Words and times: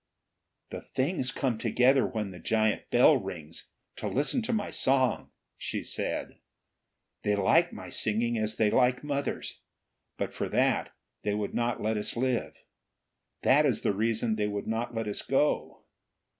"The 0.71 0.81
Things 0.81 1.29
come 1.31 1.59
together 1.59 2.07
when 2.07 2.31
the 2.31 2.39
giant 2.39 2.89
bell 2.89 3.17
rings, 3.17 3.67
to 3.97 4.07
listen 4.07 4.41
to 4.41 4.51
my 4.51 4.71
song," 4.71 5.29
she 5.59 5.83
said. 5.83 6.39
"They 7.21 7.35
like 7.35 7.71
my 7.71 7.91
singing, 7.91 8.35
as 8.35 8.55
they 8.55 8.71
liked 8.71 9.03
mother's. 9.03 9.61
But 10.17 10.33
for 10.33 10.49
that, 10.49 10.91
they 11.21 11.35
would 11.35 11.53
not 11.53 11.83
let 11.83 11.97
us 11.97 12.17
live. 12.17 12.55
That 13.43 13.63
is 13.63 13.81
the 13.83 13.93
reason 13.93 14.37
they 14.37 14.47
would 14.47 14.65
not 14.65 14.95
let 14.95 15.07
us 15.07 15.21
go." 15.21 15.83